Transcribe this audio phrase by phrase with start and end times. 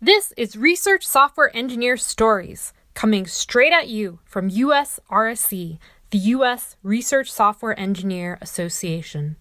[0.00, 5.78] This is Research Software Engineer Stories, coming straight at you from USRSE,
[6.10, 6.74] the U.S.
[6.82, 9.36] Research Software Engineer Association.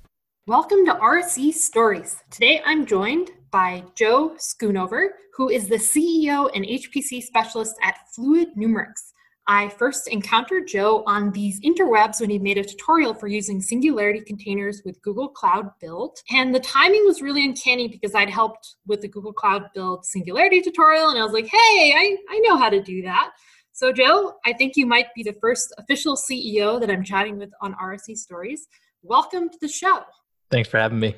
[0.46, 2.18] Welcome to RSE Stories.
[2.30, 8.50] Today I'm joined by Joe Schoonover, who is the CEO and HPC specialist at Fluid
[8.56, 9.13] Numerics.
[9.48, 14.22] I first encountered Joe on these interwebs when he made a tutorial for using Singularity
[14.22, 16.18] containers with Google Cloud Build.
[16.32, 20.62] And the timing was really uncanny because I'd helped with the Google Cloud Build Singularity
[20.62, 23.32] tutorial, and I was like, hey, I, I know how to do that.
[23.74, 27.50] So, Joe, I think you might be the first official CEO that I'm chatting with
[27.60, 28.68] on RSE Stories.
[29.02, 30.04] Welcome to the show.
[30.52, 31.16] Thanks for having me.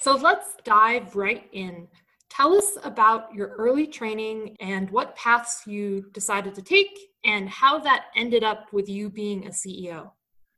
[0.00, 1.88] So, let's dive right in.
[2.28, 7.78] Tell us about your early training and what paths you decided to take and how
[7.78, 10.10] that ended up with you being a CEO.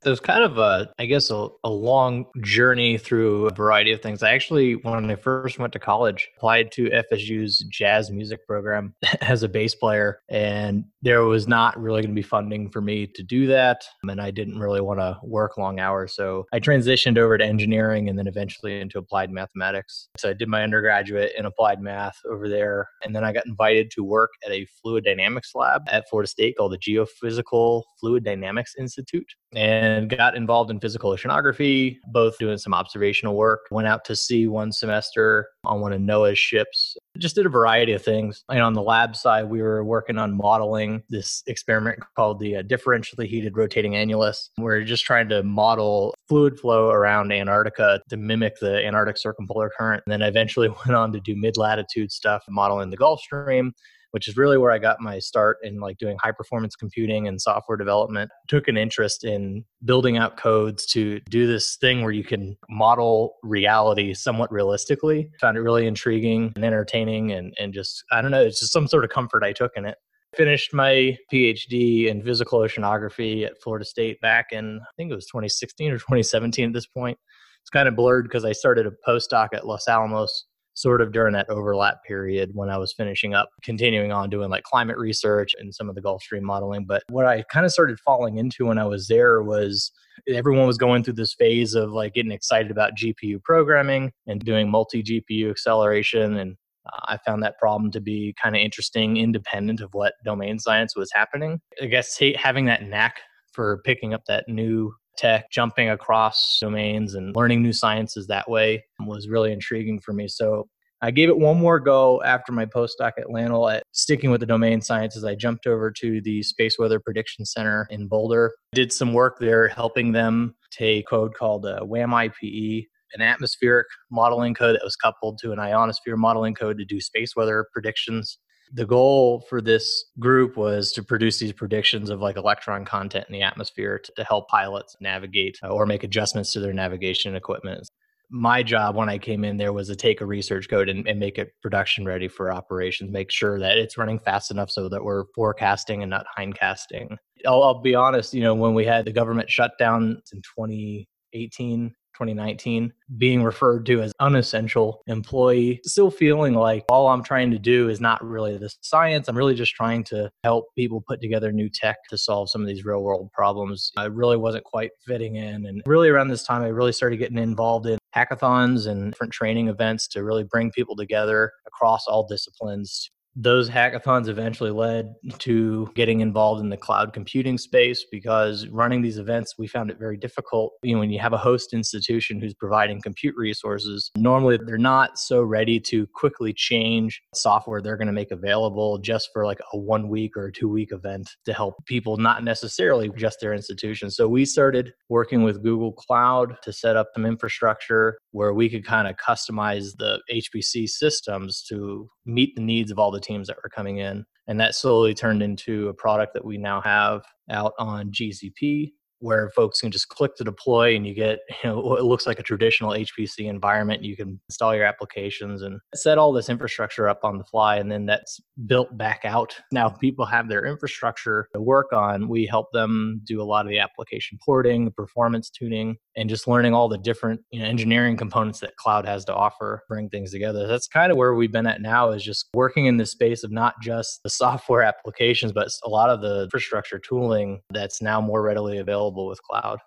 [0.05, 4.01] It was kind of a, I guess, a, a, long journey through a variety of
[4.01, 4.23] things.
[4.23, 9.43] I actually, when I first went to college, applied to FSU's jazz music program as
[9.43, 13.23] a bass player, and there was not really going to be funding for me to
[13.23, 13.83] do that.
[14.03, 16.13] And I didn't really want to work long hours.
[16.15, 20.09] So I transitioned over to engineering and then eventually into applied mathematics.
[20.17, 22.89] So I did my undergraduate in applied math over there.
[23.03, 26.55] And then I got invited to work at a fluid dynamics lab at Florida State
[26.57, 29.33] called the Geophysical Fluid Dynamics Institute.
[29.55, 33.61] And got involved in physical oceanography, both doing some observational work.
[33.71, 36.95] Went out to sea one semester on one of NOAA's ships.
[37.17, 38.43] Just did a variety of things.
[38.49, 42.63] And on the lab side, we were working on modeling this experiment called the uh,
[42.63, 44.49] differentially heated rotating annulus.
[44.59, 50.03] We're just trying to model fluid flow around Antarctica to mimic the Antarctic circumpolar current.
[50.05, 53.73] And then eventually went on to do mid latitude stuff, modeling the Gulf Stream
[54.11, 57.39] which is really where I got my start in like doing high performance computing and
[57.41, 58.31] software development.
[58.47, 63.35] Took an interest in building out codes to do this thing where you can model
[63.43, 65.29] reality somewhat realistically.
[65.41, 68.87] Found it really intriguing and entertaining and, and just, I don't know, it's just some
[68.87, 69.97] sort of comfort I took in it.
[70.35, 75.25] Finished my PhD in physical oceanography at Florida State back in, I think it was
[75.25, 77.17] 2016 or 2017 at this point.
[77.61, 80.45] It's kind of blurred because I started a postdoc at Los Alamos
[80.79, 84.63] sort of during that overlap period when I was finishing up, continuing on doing like
[84.63, 86.85] climate research and some of the Gulf Stream modeling.
[86.85, 89.91] But what I kind of started falling into when I was there was
[90.27, 94.71] everyone was going through this phase of like getting excited about GPU programming and doing
[94.71, 96.37] multi GPU acceleration.
[96.37, 100.59] And uh, I found that problem to be kind of interesting, independent of what domain
[100.59, 101.59] science was happening.
[101.81, 103.17] I guess having that knack
[103.51, 108.83] for picking up that new tech, jumping across domains and learning new sciences that way
[109.01, 110.27] was really intriguing for me.
[110.27, 110.67] So
[111.01, 114.45] I gave it one more go after my postdoc at LANL at sticking with the
[114.45, 115.23] domain sciences.
[115.23, 118.53] I jumped over to the Space Weather Prediction Center in Boulder.
[118.73, 124.75] Did some work there helping them take code called uh, WAM-IPE, an atmospheric modeling code
[124.75, 128.37] that was coupled to an ionosphere modeling code to do space weather predictions
[128.73, 133.33] the goal for this group was to produce these predictions of like electron content in
[133.33, 137.87] the atmosphere to, to help pilots navigate uh, or make adjustments to their navigation equipment
[138.29, 141.19] my job when I came in there was to take a research code and, and,
[141.19, 145.03] make it production ready for operations, make sure that it's running fast enough so that
[145.03, 147.17] we're forecasting and not hindcasting.
[147.45, 152.91] I'll, I'll be honest, you know, when we had the government shutdown in 2018, 2019
[153.17, 158.01] being referred to as unessential employee still feeling like all i'm trying to do is
[158.01, 159.27] not really the science.
[159.27, 162.67] I'm really just trying to help people put together new tech to solve some of
[162.67, 163.91] these real world problems.
[163.97, 167.37] I really wasn't quite fitting in and really around this time i really started getting
[167.37, 173.11] involved in hackathons and different training events to really bring people together across all disciplines
[173.35, 179.17] those hackathons eventually led to getting involved in the cloud computing space because running these
[179.17, 180.73] events we found it very difficult.
[180.83, 185.17] You know when you have a host institution who's providing compute resources normally they're not
[185.19, 189.77] so ready to quickly change software they're going to make available just for like a
[189.77, 194.09] one week or two week event to help people not necessarily just their institution.
[194.09, 198.85] So we started working with google cloud to set up some infrastructure where we could
[198.85, 203.57] kind of customize the hpc systems to meet the needs of all the teams that
[203.63, 204.25] were coming in.
[204.47, 209.49] And that slowly turned into a product that we now have out on GCP where
[209.49, 212.43] folks can just click to deploy and you get you know it looks like a
[212.43, 217.37] traditional hpc environment you can install your applications and set all this infrastructure up on
[217.37, 219.55] the fly and then that's built back out.
[219.71, 223.69] Now people have their infrastructure to work on we help them do a lot of
[223.69, 228.17] the application porting the performance tuning and just learning all the different you know, engineering
[228.17, 230.67] components that cloud has to offer bring things together.
[230.67, 233.51] That's kind of where we've been at now is just working in the space of
[233.51, 238.41] not just the software applications but a lot of the infrastructure tooling that's now more
[238.41, 239.79] readily available with cloud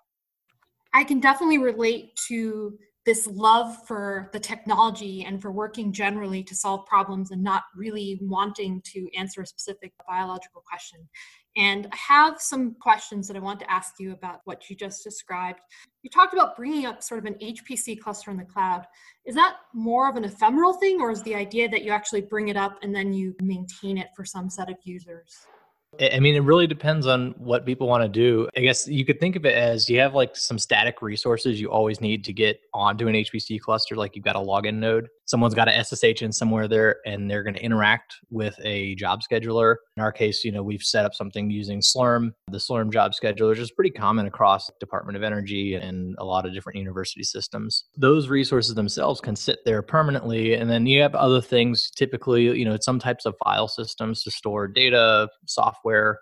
[0.93, 6.55] i can definitely relate to this love for the technology and for working generally to
[6.55, 11.07] solve problems and not really wanting to answer a specific biological question.
[11.57, 15.03] And I have some questions that I want to ask you about what you just
[15.03, 15.59] described.
[16.01, 18.85] You talked about bringing up sort of an HPC cluster in the cloud.
[19.25, 22.47] Is that more of an ephemeral thing, or is the idea that you actually bring
[22.47, 25.45] it up and then you maintain it for some set of users?
[25.99, 28.49] I mean, it really depends on what people want to do.
[28.57, 31.69] I guess you could think of it as you have like some static resources you
[31.69, 33.95] always need to get onto an HPC cluster.
[33.95, 37.43] Like you've got a login node, someone's got a SSH in somewhere there, and they're
[37.43, 39.75] going to interact with a job scheduler.
[39.97, 42.31] In our case, you know, we've set up something using Slurm.
[42.49, 46.53] The Slurm job scheduler is pretty common across Department of Energy and a lot of
[46.53, 47.85] different university systems.
[47.97, 51.91] Those resources themselves can sit there permanently, and then you have other things.
[51.91, 56.19] Typically, you know, some types of file systems to store data, software,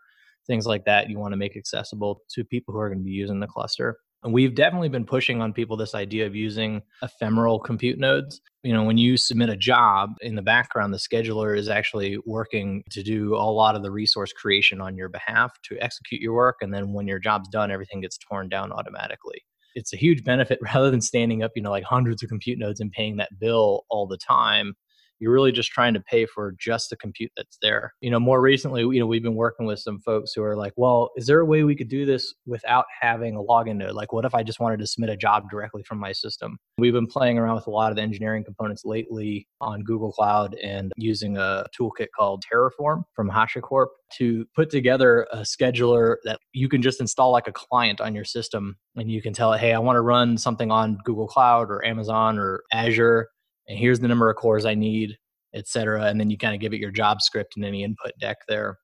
[0.48, 3.12] things like that you want to make accessible to people who are going to be
[3.12, 3.98] using the cluster.
[4.24, 8.40] And we've definitely been pushing on people this idea of using ephemeral compute nodes.
[8.62, 12.84] You know, when you submit a job in the background, the scheduler is actually working
[12.92, 16.58] to do a lot of the resource creation on your behalf to execute your work.
[16.62, 19.44] And then when your job's done, everything gets torn down automatically.
[19.74, 22.80] It's a huge benefit rather than standing up, you know, like hundreds of compute nodes
[22.80, 24.76] and paying that bill all the time
[25.22, 27.94] you're really just trying to pay for just the compute that's there.
[28.02, 30.74] You know, more recently, you know, we've been working with some folks who are like,
[30.76, 33.94] well, is there a way we could do this without having a login node?
[33.94, 36.58] Like, what if I just wanted to submit a job directly from my system?
[36.80, 40.56] We've been playing around with a lot of the engineering components lately on Google Cloud
[40.56, 46.68] and using a toolkit called Terraform from HashiCorp to put together a scheduler that you
[46.68, 49.74] can just install like a client on your system and you can tell it, hey,
[49.74, 53.28] I want to run something on Google Cloud or Amazon or Azure
[53.68, 55.18] and here's the number of cores I need,
[55.54, 56.06] et cetera.
[56.06, 58.78] And then you kind of give it your job script and any input deck there.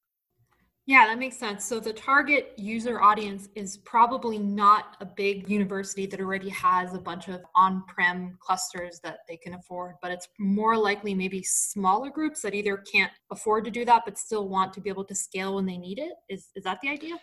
[0.88, 1.66] Yeah, that makes sense.
[1.66, 6.98] So the target user audience is probably not a big university that already has a
[6.98, 12.10] bunch of on prem clusters that they can afford, but it's more likely maybe smaller
[12.10, 15.14] groups that either can't afford to do that but still want to be able to
[15.14, 16.14] scale when they need it.
[16.30, 17.18] Is, is that the idea?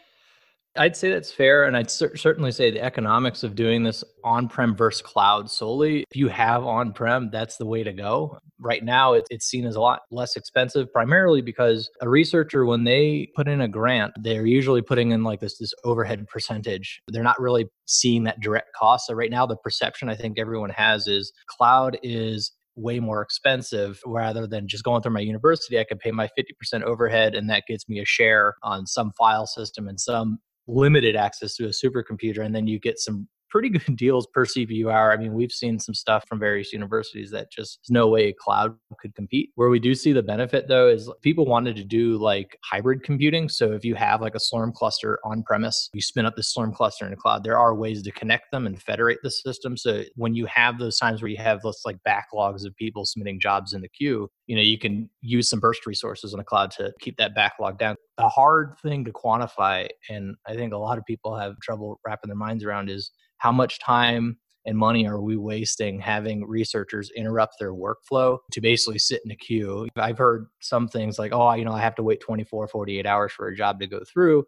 [0.77, 1.65] I'd say that's fair.
[1.65, 6.05] And I'd cer- certainly say the economics of doing this on prem versus cloud solely,
[6.11, 8.39] if you have on prem, that's the way to go.
[8.59, 12.85] Right now, it's, it's seen as a lot less expensive, primarily because a researcher, when
[12.85, 17.01] they put in a grant, they're usually putting in like this, this overhead percentage.
[17.09, 19.07] They're not really seeing that direct cost.
[19.07, 24.01] So, right now, the perception I think everyone has is cloud is way more expensive
[24.05, 27.63] rather than just going through my university i could pay my 50% overhead and that
[27.69, 32.45] gets me a share on some file system and some limited access to a supercomputer
[32.45, 35.13] and then you get some pretty good deals per CPU hour.
[35.13, 38.77] I mean, we've seen some stuff from various universities that just no way a cloud
[38.99, 39.51] could compete.
[39.55, 43.49] Where we do see the benefit though is people wanted to do like hybrid computing.
[43.49, 46.75] So if you have like a Slurm cluster on premise, you spin up the Slurm
[46.75, 49.77] cluster in the cloud, there are ways to connect them and federate the system.
[49.77, 53.39] So when you have those times where you have those like backlogs of people submitting
[53.39, 56.73] jobs in the queue, you know, you can use some burst resources on the cloud
[56.73, 57.95] to keep that backlog down.
[58.19, 62.29] A hard thing to quantify, and I think a lot of people have trouble wrapping
[62.29, 67.57] their minds around is how much time and money are we wasting having researchers interrupt
[67.59, 69.89] their workflow to basically sit in a queue?
[69.97, 73.33] I've heard some things like, oh, you know, I have to wait 24, 48 hours
[73.33, 74.47] for a job to go through.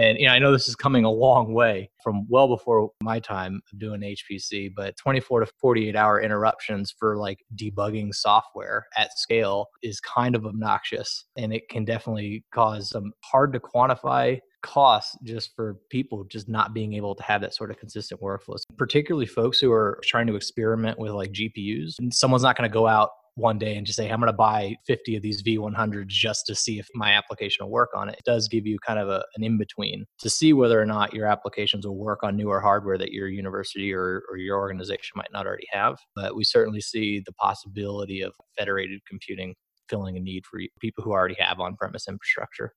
[0.00, 3.20] And you know, I know this is coming a long way from well before my
[3.20, 9.66] time doing HPC, but 24 to 48 hour interruptions for like debugging software at scale
[9.82, 15.54] is kind of obnoxious and it can definitely cause some hard to quantify costs just
[15.54, 19.60] for people just not being able to have that sort of consistent workflows, particularly folks
[19.60, 21.96] who are trying to experiment with like GPUs.
[21.98, 24.32] And someone's not going to go out one day and just say, I'm going to
[24.32, 28.16] buy 50 of these V100s just to see if my application will work on it.
[28.18, 31.14] It does give you kind of a, an in between to see whether or not
[31.14, 35.32] your applications will work on newer hardware that your university or, or your organization might
[35.32, 35.98] not already have.
[36.14, 39.54] But we certainly see the possibility of federated computing
[39.88, 42.72] filling a need for people who already have on premise infrastructure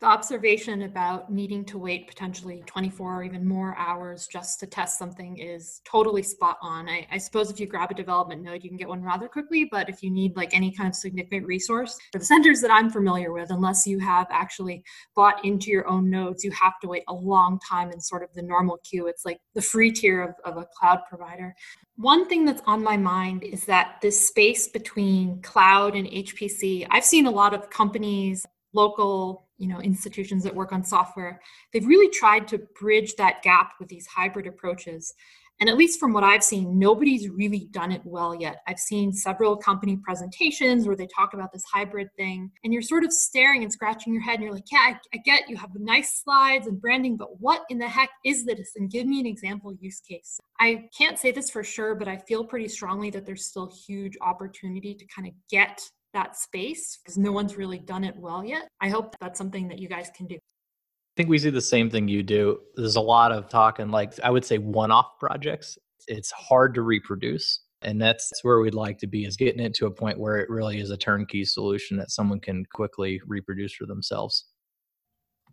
[0.00, 4.98] the observation about needing to wait potentially 24 or even more hours just to test
[4.98, 6.88] something is totally spot on.
[6.88, 9.68] I, I, suppose if you grab a development node, you can get one rather quickly,
[9.70, 12.88] but if you need like any kind of significant resource for the centers that I'm
[12.88, 14.82] familiar with, unless you have actually
[15.14, 18.32] bought into your own nodes, you have to wait a long time in sort of
[18.32, 19.06] the normal queue.
[19.06, 21.54] It's like the free tier of, of a cloud provider.
[21.96, 27.04] One thing that's on my mind is that this space between cloud and HPC, I've
[27.04, 31.40] seen a lot of companies, local you know institutions that work on software
[31.72, 35.14] they've really tried to bridge that gap with these hybrid approaches
[35.60, 38.62] And at least from what I've seen, nobody's really done it well yet.
[38.66, 43.04] I've seen several company presentations where they talk about this hybrid thing, and you're sort
[43.04, 45.68] of staring and scratching your head, and you're like, yeah, I, I get you have
[45.74, 48.72] nice slides and branding, but what in the heck is this?
[48.76, 50.40] And give me an example use case.
[50.58, 54.16] I can't say this for sure, but I feel pretty strongly that there's still huge
[54.22, 55.82] opportunity to kind of get
[56.14, 58.68] that space because no one's really done it well yet.
[58.80, 60.36] I hope that's something that you guys can do.
[60.36, 62.58] I think we see the same thing you do.
[62.76, 65.78] There's a lot of talk and like I would say one-off projects.
[66.06, 67.60] It's hard to reproduce.
[67.82, 70.50] And that's where we'd like to be is getting it to a point where it
[70.50, 74.46] really is a turnkey solution that someone can quickly reproduce for themselves.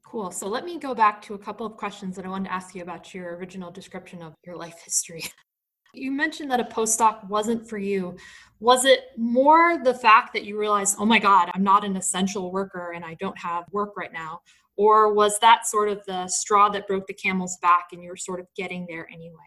[0.05, 0.31] Cool.
[0.31, 2.75] So let me go back to a couple of questions that I wanted to ask
[2.75, 5.23] you about your original description of your life history.
[5.93, 8.17] You mentioned that a postdoc wasn't for you.
[8.59, 12.51] Was it more the fact that you realized, oh my God, I'm not an essential
[12.51, 14.41] worker and I don't have work right now?
[14.77, 18.17] Or was that sort of the straw that broke the camel's back and you were
[18.17, 19.37] sort of getting there anyway?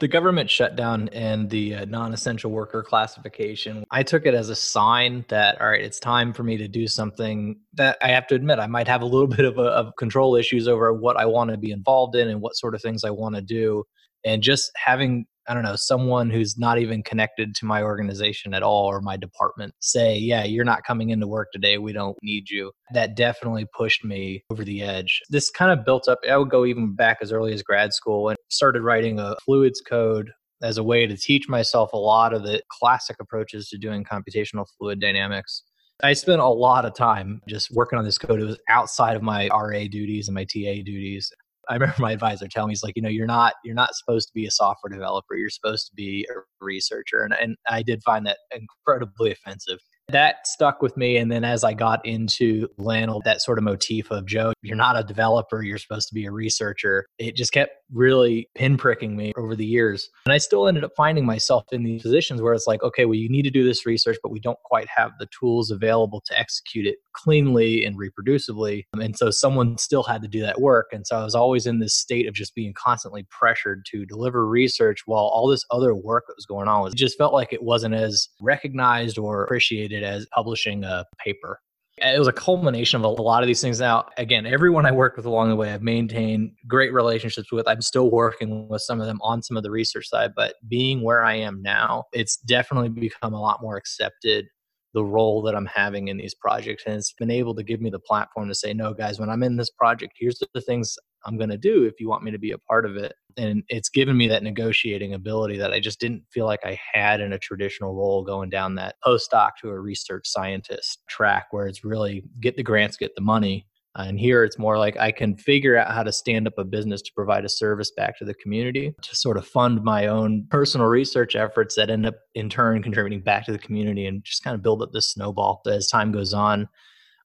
[0.00, 4.54] The government shutdown and the uh, non essential worker classification, I took it as a
[4.54, 8.34] sign that, all right, it's time for me to do something that I have to
[8.34, 11.24] admit, I might have a little bit of, a, of control issues over what I
[11.24, 13.84] want to be involved in and what sort of things I want to do.
[14.24, 18.62] And just having I don't know, someone who's not even connected to my organization at
[18.62, 21.78] all or my department say, yeah, you're not coming into work today.
[21.78, 22.72] We don't need you.
[22.92, 25.22] That definitely pushed me over the edge.
[25.30, 26.18] This kind of built up.
[26.28, 29.80] I would go even back as early as grad school and started writing a fluids
[29.80, 34.04] code as a way to teach myself a lot of the classic approaches to doing
[34.04, 35.62] computational fluid dynamics.
[36.02, 38.40] I spent a lot of time just working on this code.
[38.40, 41.32] It was outside of my RA duties and my TA duties.
[41.68, 44.28] I remember my advisor telling me, he's like, you know, you're not you're not supposed
[44.28, 45.34] to be a software developer.
[45.36, 49.78] You're supposed to be a researcher, and and I did find that incredibly offensive
[50.10, 51.18] that stuck with me.
[51.18, 54.98] And then as I got into LANL, that sort of motif of Joe, you're not
[54.98, 59.54] a developer, you're supposed to be a researcher, it just kept really pinpricking me over
[59.54, 60.08] the years.
[60.26, 63.14] And I still ended up finding myself in these positions where it's like, okay, well,
[63.14, 66.38] you need to do this research, but we don't quite have the tools available to
[66.38, 68.84] execute it cleanly and reproducibly.
[68.94, 70.88] And so someone still had to do that work.
[70.92, 74.46] And so I was always in this state of just being constantly pressured to deliver
[74.46, 77.62] research while all this other work that was going on was just felt like it
[77.62, 81.60] wasn't as recognized or appreciated as publishing a paper.
[82.00, 83.80] It was a culmination of a lot of these things.
[83.80, 87.66] Now, again, everyone I worked with along the way, I've maintained great relationships with.
[87.66, 91.02] I'm still working with some of them on some of the research side, but being
[91.02, 94.46] where I am now, it's definitely become a lot more accepted
[94.94, 96.84] the role that I'm having in these projects.
[96.86, 99.42] And it's been able to give me the platform to say, no, guys, when I'm
[99.42, 102.38] in this project, here's the things I'm going to do if you want me to
[102.38, 103.12] be a part of it.
[103.38, 107.20] And it's given me that negotiating ability that I just didn't feel like I had
[107.20, 111.84] in a traditional role going down that postdoc to a research scientist track where it's
[111.84, 113.66] really get the grants, get the money.
[113.98, 116.64] Uh, and here it's more like I can figure out how to stand up a
[116.64, 120.46] business to provide a service back to the community to sort of fund my own
[120.50, 124.44] personal research efforts that end up in turn contributing back to the community and just
[124.44, 126.68] kind of build up this snowball as time goes on.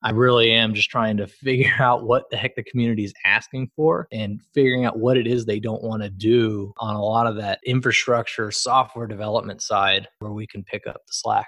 [0.03, 3.71] I really am just trying to figure out what the heck the community is asking
[3.75, 7.27] for and figuring out what it is they don't want to do on a lot
[7.27, 11.47] of that infrastructure software development side where we can pick up the slack.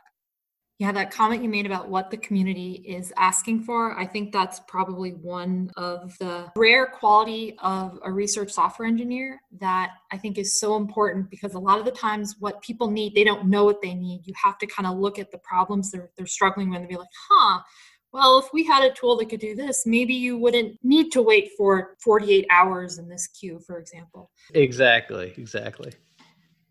[0.77, 4.59] Yeah, that comment you made about what the community is asking for, I think that's
[4.67, 10.59] probably one of the rare quality of a research software engineer that I think is
[10.59, 13.81] so important because a lot of the times what people need, they don't know what
[13.81, 14.23] they need.
[14.25, 16.97] You have to kind of look at the problems they're, they're struggling with and be
[16.97, 17.61] like, huh,
[18.15, 21.21] well, if we had a tool that could do this, maybe you wouldn't need to
[21.21, 24.31] wait for 48 hours in this queue, for example.
[24.53, 25.91] Exactly, exactly.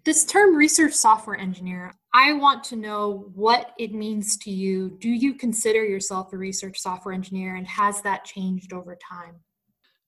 [0.06, 4.96] This term research software engineer, I want to know what it means to you.
[5.02, 9.34] Do you consider yourself a research software engineer and has that changed over time?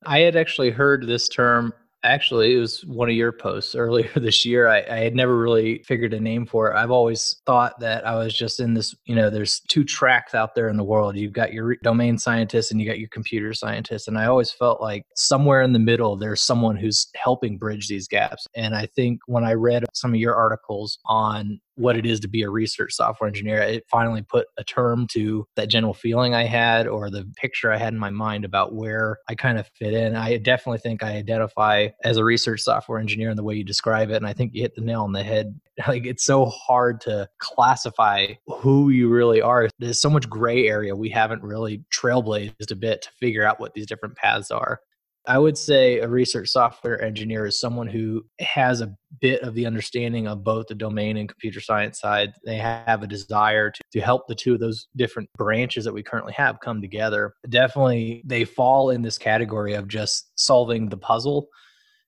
[0.07, 1.75] I had actually heard this term
[2.05, 4.69] Actually, it was one of your posts earlier this year.
[4.69, 6.77] I, I, had never really figured a name for it.
[6.77, 10.55] I've always thought that I was just in this, you know, there's two tracks out
[10.55, 11.17] there in the world.
[11.17, 14.09] You've got your domain scientist and you got your computer scientist.
[14.09, 18.09] And I always felt like somewhere in the middle, there's someone who's helping bridge these
[18.09, 18.47] gaps.
[18.55, 22.29] And I think when I read some of your articles on what it is to
[22.29, 23.59] be a research software engineer.
[23.59, 27.77] It finally put a term to that general feeling I had or the picture I
[27.77, 30.17] had in my mind about where I kind of fit in.
[30.17, 34.11] I definitely think I identify as a research software engineer in the way you describe
[34.11, 34.17] it.
[34.17, 35.59] And I think you hit the nail on the head.
[35.87, 39.69] Like it's so hard to classify who you really are.
[39.79, 40.97] There's so much gray area.
[40.97, 44.81] We haven't really trailblazed a bit to figure out what these different paths are.
[45.27, 49.67] I would say a research software engineer is someone who has a bit of the
[49.67, 52.33] understanding of both the domain and computer science side.
[52.45, 56.03] They have a desire to, to help the two of those different branches that we
[56.03, 57.35] currently have come together.
[57.49, 61.49] Definitely, they fall in this category of just solving the puzzle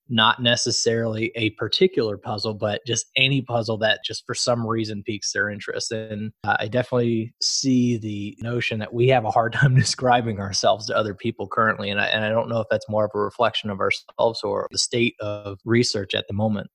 [0.08, 5.32] not necessarily a particular puzzle, but just any puzzle that just for some reason piques
[5.32, 5.92] their interest.
[5.92, 10.86] And uh, I definitely see the notion that we have a hard time describing ourselves
[10.86, 11.90] to other people currently.
[11.90, 14.68] And I, and I don't know if that's more of a reflection of ourselves or
[14.70, 16.70] the state of research at the moment.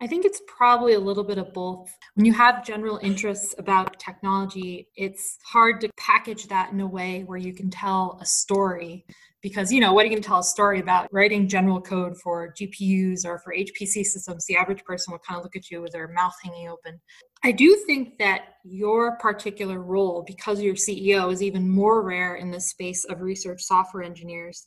[0.00, 1.90] I think it's probably a little bit of both.
[2.14, 7.24] When you have general interests about technology, it's hard to package that in a way
[7.24, 9.04] where you can tell a story
[9.40, 12.16] because you know what are you going to tell a story about writing general code
[12.20, 15.80] for gpus or for hpc systems the average person will kind of look at you
[15.80, 17.00] with their mouth hanging open
[17.44, 22.50] i do think that your particular role because you're ceo is even more rare in
[22.50, 24.66] the space of research software engineers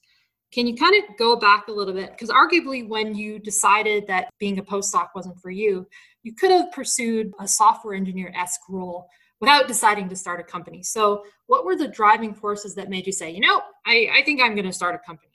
[0.51, 4.29] can you kind of go back a little bit because arguably when you decided that
[4.38, 5.88] being a postdoc wasn't for you
[6.24, 9.10] you could have pursued a software engineer-esque role
[9.41, 10.84] without deciding to start a company.
[10.84, 14.39] So, what were the driving forces that made you say, you know, I, I think
[14.39, 15.31] I'm going to start a company?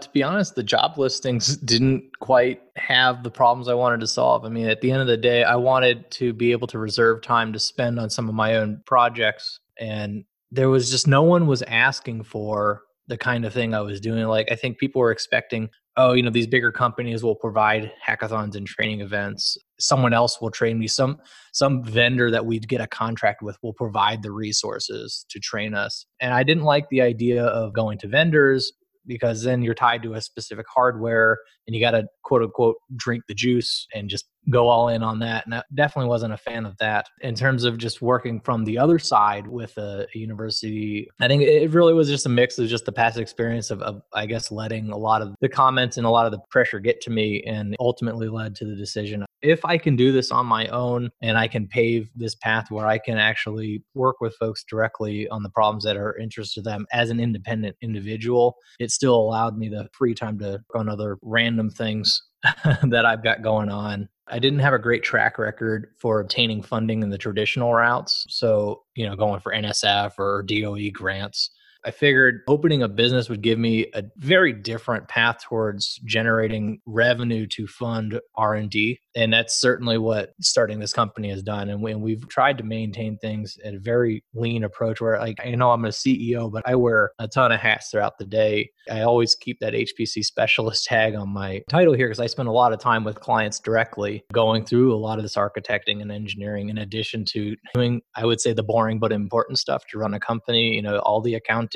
[0.00, 4.44] To be honest, the job listings didn't quite have the problems I wanted to solve.
[4.44, 7.20] I mean, at the end of the day, I wanted to be able to reserve
[7.20, 9.58] time to spend on some of my own projects.
[9.78, 12.82] And there was just no one was asking for
[13.12, 14.24] the kind of thing I was doing.
[14.24, 18.56] Like, I think people were expecting, oh, you know, these bigger companies will provide hackathons
[18.56, 19.58] and training events.
[19.78, 20.86] Someone else will train me.
[20.86, 21.18] Some
[21.52, 26.06] some vendor that we'd get a contract with will provide the resources to train us.
[26.20, 28.72] And I didn't like the idea of going to vendors
[29.06, 33.24] because then you're tied to a specific hardware and you got to quote unquote drink
[33.28, 35.46] the juice and just go all in on that.
[35.46, 37.08] And I definitely wasn't a fan of that.
[37.20, 41.70] In terms of just working from the other side with a, university, I think it
[41.70, 44.90] really was just a mix of just the past experience of, of, I guess, letting
[44.90, 47.76] a lot of the comments and a lot of the pressure get to me and
[47.80, 51.48] ultimately led to the decision if I can do this on my own and I
[51.48, 55.84] can pave this path where I can actually work with folks directly on the problems
[55.84, 60.14] that are interest to them as an independent individual, it still allowed me the free
[60.14, 62.22] time to work on other random things
[62.82, 64.08] that I've got going on.
[64.28, 68.24] I didn't have a great track record for obtaining funding in the traditional routes.
[68.28, 71.50] So, you know, going for NSF or DOE grants.
[71.84, 77.46] I figured opening a business would give me a very different path towards generating revenue
[77.48, 82.28] to fund R&D and that's certainly what starting this company has done and, we, we've
[82.28, 85.88] tried to maintain things at a very lean approach where like i know i'm a
[85.88, 88.70] ceo but i wear a ton of hats throughout the day.
[88.90, 92.52] I always keep that hpc specialist tag on my title here because i spend a
[92.52, 96.68] lot of time with clients directly going through a lot of this architecting and engineering
[96.68, 100.20] in addition to doing i would say the boring but important stuff to run a
[100.20, 101.71] company you know all the accounting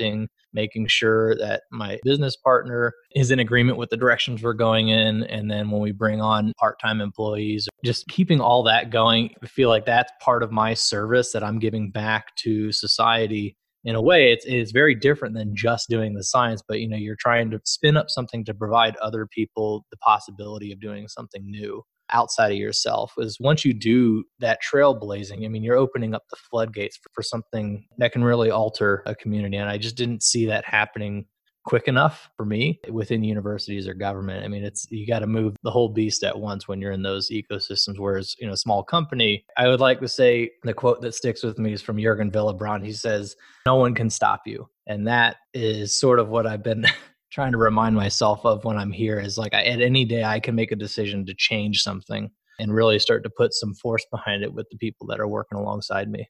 [0.53, 5.23] making sure that my business partner is in agreement with the directions we're going in.
[5.23, 9.47] And then when we bring on part time employees, just keeping all that going, I
[9.47, 14.01] feel like that's part of my service that I'm giving back to society in a
[14.01, 17.49] way it's, it's very different than just doing the science but you know you're trying
[17.49, 21.81] to spin up something to provide other people the possibility of doing something new
[22.11, 26.37] outside of yourself is once you do that trailblazing, I mean, you're opening up the
[26.37, 29.57] floodgates for, for something that can really alter a community.
[29.57, 31.25] And I just didn't see that happening
[31.67, 34.45] quick enough for me within universities or government.
[34.45, 37.03] I mean, it's you got to move the whole beast at once when you're in
[37.03, 37.99] those ecosystems.
[37.99, 41.59] Whereas, you know, small company, I would like to say the quote that sticks with
[41.59, 42.85] me is from Jurgen Willebrand.
[42.85, 46.85] He says, "No one can stop you," and that is sort of what I've been
[47.37, 50.39] trying to remind myself of when I'm here is like I, at any day I
[50.39, 54.41] can make a decision to change something and really start to put some force behind
[54.41, 56.27] it with the people that are working alongside me.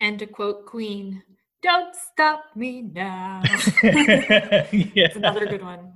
[0.00, 1.22] And to quote Queen,
[1.62, 3.42] don't stop me now.
[3.82, 4.66] yeah.
[4.72, 5.92] It's another good one.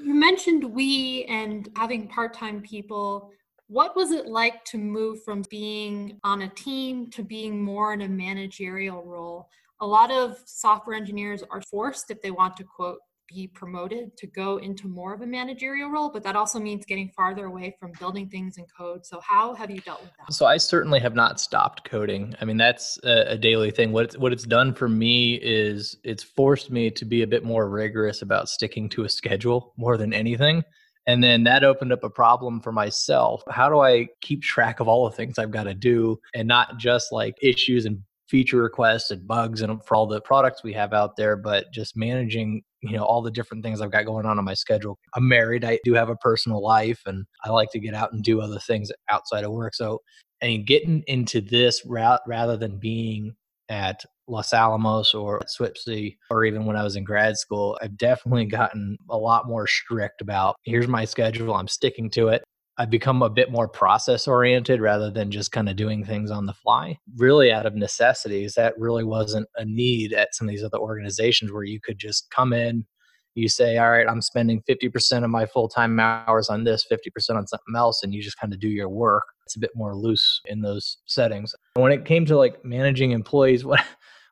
[0.00, 3.32] You mentioned we and having part time people.
[3.66, 8.02] What was it like to move from being on a team to being more in
[8.02, 9.48] a managerial role?
[9.80, 14.26] a lot of software engineers are forced if they want to quote be promoted to
[14.26, 17.92] go into more of a managerial role, but that also means getting farther away from
[17.98, 19.04] building things in code.
[19.06, 20.32] So, how have you dealt with that?
[20.32, 22.34] So, I certainly have not stopped coding.
[22.40, 23.92] I mean, that's a, a, daily thing.
[23.92, 27.44] What it's, what it's done for me is it's forced me to be a bit
[27.44, 30.64] more rigorous about sticking to a schedule more than anything.
[31.08, 33.42] And then that opened up a problem for myself.
[33.48, 36.76] How do I keep track of all the things I've got to do and not
[36.76, 40.92] just like issues and feature requests and bugs and for all the products we have
[40.92, 44.38] out there but just managing you know all the different things i've got going on
[44.38, 44.98] on my schedule.
[45.14, 45.64] I'm married.
[45.64, 48.58] I do have a personal life and i like to get out and do other
[48.58, 49.74] things outside of work.
[49.74, 50.00] So
[50.46, 53.34] mean, getting into this route rather than being
[53.68, 58.46] at Los Alamos or SWPC or even when I was in grad school, I've definitely
[58.46, 62.42] gotten a lot more strict about here's my schedule, I'm sticking to it.
[62.78, 66.46] I've become a bit more process oriented rather than just kind of doing things on
[66.46, 68.54] the fly, really out of necessities.
[68.54, 72.30] That really wasn't a need at some of these other organizations where you could just
[72.30, 72.86] come in,
[73.34, 77.36] you say, all right, I'm spending 50% of my full time hours on this, 50%
[77.36, 79.24] on something else, and you just kind of do your work.
[79.44, 81.54] It's a bit more loose in those settings.
[81.74, 83.82] When it came to like managing employees, what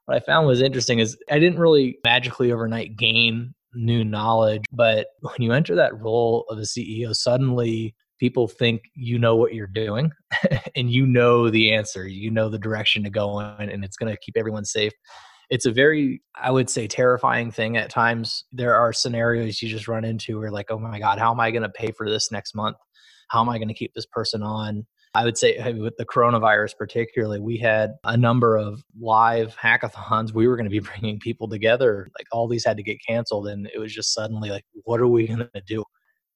[0.04, 5.09] what I found was interesting is I didn't really magically overnight gain new knowledge, but
[5.20, 9.66] when you enter that role of a CEO, suddenly people think you know what you're
[9.66, 10.11] doing
[10.76, 14.12] and you know the answer, you know the direction to go in, and it's going
[14.12, 14.92] to keep everyone safe.
[15.48, 18.44] It's a very, I would say, terrifying thing at times.
[18.52, 21.50] There are scenarios you just run into where, like, oh my God, how am I
[21.52, 22.76] going to pay for this next month?
[23.29, 24.87] How am I going to keep this person on?
[25.16, 30.35] I would say with the coronavirus, particularly, we had a number of live hackathons.
[30.35, 32.09] We were going to be bringing people together.
[32.18, 33.48] Like all these had to get canceled.
[33.48, 35.85] And it was just suddenly like, what are we going to do?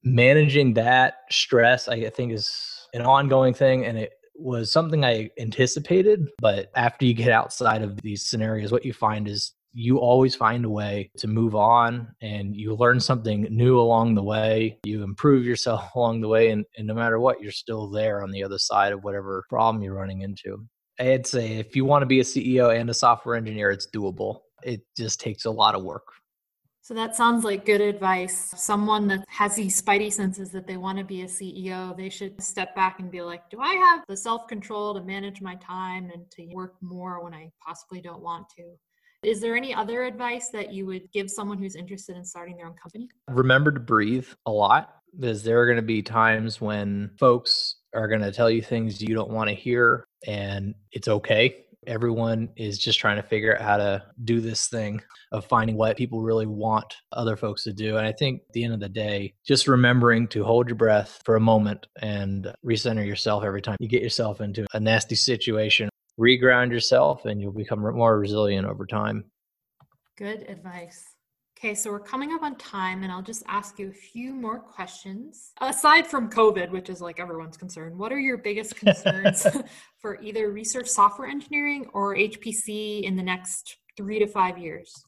[0.03, 3.85] Managing that stress, I think, is an ongoing thing.
[3.85, 6.29] And it was something I anticipated.
[6.41, 10.65] But after you get outside of these scenarios, what you find is you always find
[10.65, 14.79] a way to move on and you learn something new along the way.
[14.85, 16.51] You improve yourself along the way.
[16.51, 19.83] And, and no matter what, you're still there on the other side of whatever problem
[19.83, 20.67] you're running into.
[20.99, 24.41] I'd say if you want to be a CEO and a software engineer, it's doable.
[24.63, 26.05] It just takes a lot of work.
[26.83, 28.53] So that sounds like good advice.
[28.57, 32.43] Someone that has these spidey senses that they want to be a CEO, they should
[32.43, 36.11] step back and be like, do I have the self control to manage my time
[36.13, 38.65] and to work more when I possibly don't want to?
[39.23, 42.67] Is there any other advice that you would give someone who's interested in starting their
[42.67, 43.09] own company?
[43.29, 48.09] Remember to breathe a lot because there are going to be times when folks are
[48.09, 51.67] going to tell you things you don't want to hear, and it's okay.
[51.87, 55.01] Everyone is just trying to figure out how to do this thing
[55.33, 57.97] of finding what people really want other folks to do.
[57.97, 61.21] And I think at the end of the day, just remembering to hold your breath
[61.25, 65.89] for a moment and recenter yourself every time you get yourself into a nasty situation
[66.21, 69.25] reground yourself and you'll become more resilient over time.
[70.17, 71.10] Good advice.
[71.63, 74.59] Okay, so we're coming up on time, and I'll just ask you a few more
[74.59, 75.53] questions.
[75.61, 79.47] Aside from COVID, which is like everyone's concern, what are your biggest concerns
[80.01, 85.05] for either research software engineering or HPC in the next three to five years?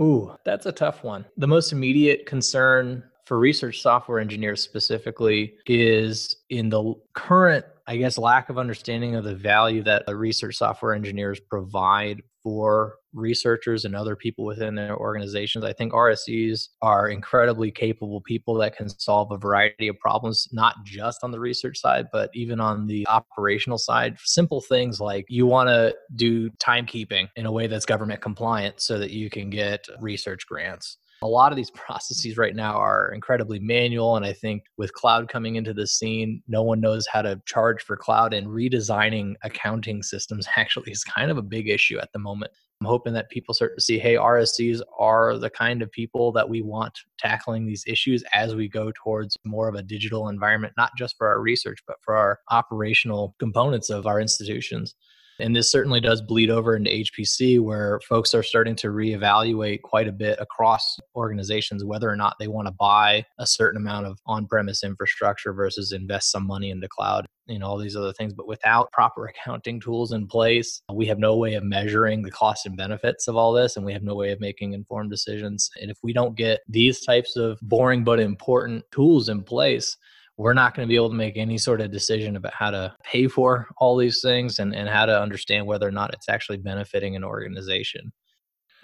[0.00, 1.26] Ooh, that's a tough one.
[1.36, 8.18] The most immediate concern for research software engineers specifically is in the current I guess,
[8.18, 13.96] lack of understanding of the value that the research software engineers provide for researchers and
[13.96, 15.64] other people within their organizations.
[15.64, 20.76] I think RSEs are incredibly capable people that can solve a variety of problems, not
[20.84, 24.18] just on the research side, but even on the operational side.
[24.22, 28.98] Simple things like you want to do timekeeping in a way that's government compliant so
[28.98, 33.58] that you can get research grants a lot of these processes right now are incredibly
[33.58, 34.16] manual.
[34.16, 37.82] And I think with cloud coming into the scene, no one knows how to charge
[37.82, 42.18] for cloud and redesigning accounting systems actually is kind of a big issue at the
[42.18, 42.52] moment.
[42.80, 46.48] I'm hoping that people start to see, hey, RSEs are the kind of people that
[46.48, 50.92] we want tackling these issues as we go towards more of a digital environment, not
[50.96, 54.94] just for our research, but for our operational components of our institutions.
[55.40, 60.08] And this certainly does bleed over into HPC, where folks are starting to reevaluate quite
[60.08, 64.18] a bit across organizations whether or not they want to buy a certain amount of
[64.26, 68.34] on premise infrastructure versus invest some money into cloud and all these other things.
[68.34, 72.66] But without proper accounting tools in place, we have no way of measuring the costs
[72.66, 75.70] and benefits of all this, and we have no way of making informed decisions.
[75.80, 79.96] And if we don't get these types of boring but important tools in place,
[80.38, 82.94] we're not going to be able to make any sort of decision about how to
[83.02, 86.56] pay for all these things and, and how to understand whether or not it's actually
[86.56, 88.12] benefiting an organization.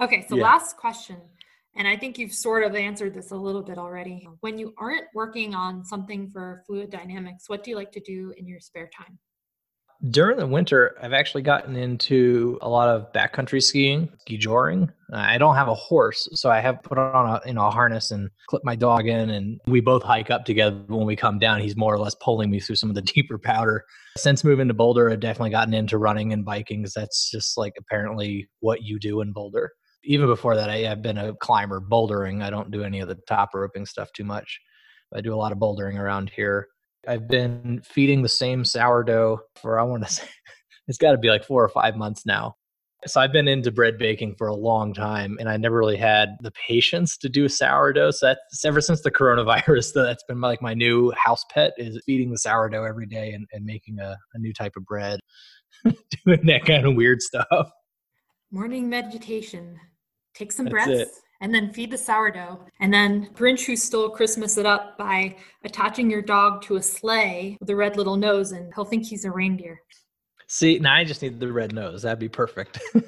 [0.00, 0.42] Okay, so yeah.
[0.42, 1.16] last question.
[1.76, 4.28] And I think you've sort of answered this a little bit already.
[4.40, 8.34] When you aren't working on something for fluid dynamics, what do you like to do
[8.36, 9.18] in your spare time?
[10.10, 14.90] During the winter, I've actually gotten into a lot of backcountry skiing, ski joring.
[15.12, 18.10] I don't have a horse, so I have put on a you know a harness
[18.10, 20.82] and clip my dog in, and we both hike up together.
[20.88, 23.38] When we come down, he's more or less pulling me through some of the deeper
[23.38, 23.84] powder.
[24.18, 27.72] Since moving to Boulder, I've definitely gotten into running and biking because that's just like
[27.78, 29.70] apparently what you do in Boulder.
[30.04, 32.42] Even before that, I have been a climber, bouldering.
[32.42, 34.60] I don't do any of the top roping stuff too much.
[35.14, 36.68] I do a lot of bouldering around here.
[37.08, 40.24] I've been feeding the same sourdough for, I want to say,
[40.88, 42.56] it's got to be like four or five months now.
[43.06, 46.36] So I've been into bread baking for a long time and I never really had
[46.40, 48.12] the patience to do sourdough.
[48.12, 52.30] So that's ever since the coronavirus, that's been like my new house pet is feeding
[52.30, 55.20] the sourdough every day and, and making a, a new type of bread,
[55.84, 57.70] doing that kind of weird stuff.
[58.50, 59.78] Morning meditation.
[60.34, 61.02] Take some that's breaths.
[61.02, 61.08] It
[61.44, 62.58] and then feed the sourdough.
[62.80, 67.58] And then Grinch Who Stole Christmas it up by attaching your dog to a sleigh
[67.60, 69.78] with a red little nose, and he'll think he's a reindeer.
[70.48, 72.02] See, now I just need the red nose.
[72.02, 72.80] That'd be perfect.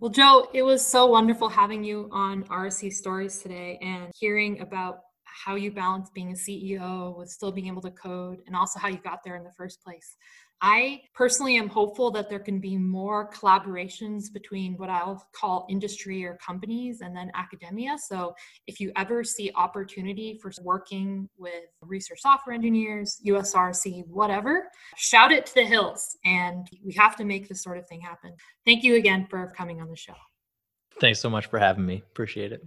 [0.00, 5.00] Well, Joe, it was so wonderful having you on RSE Stories today and hearing about
[5.24, 8.88] how you balance being a CEO with still being able to code and also how
[8.88, 10.16] you got there in the first place.
[10.62, 16.24] I personally am hopeful that there can be more collaborations between what I'll call industry
[16.24, 17.96] or companies and then academia.
[17.98, 18.34] So,
[18.66, 25.46] if you ever see opportunity for working with research software engineers, USRSE, whatever, shout it
[25.46, 26.16] to the hills.
[26.24, 28.34] And we have to make this sort of thing happen.
[28.64, 30.14] Thank you again for coming on the show.
[31.00, 32.02] Thanks so much for having me.
[32.10, 32.66] Appreciate it.